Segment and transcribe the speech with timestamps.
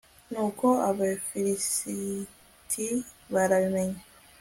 [0.31, 2.85] nuko abafilisiti
[3.33, 4.01] barabimenya